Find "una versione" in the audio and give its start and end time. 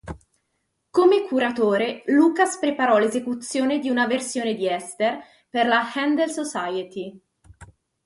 3.87-4.55